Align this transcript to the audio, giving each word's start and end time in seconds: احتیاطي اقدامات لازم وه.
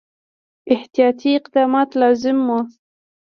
احتیاطي 0.73 1.29
اقدامات 1.39 1.89
لازم 2.01 2.37
وه. 2.49 2.59